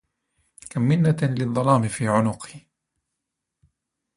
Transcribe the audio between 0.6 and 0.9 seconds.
كم